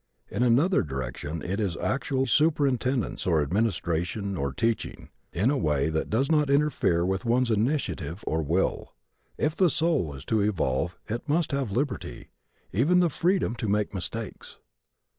[0.31, 6.09] In another direction it is actual superintendence, or administration, or teaching, in a way that
[6.09, 8.95] does not interfere with one's initiative or will.
[9.37, 12.29] If the soul is to evolve it must have liberty
[12.73, 14.57] even the freedom to make mistakes.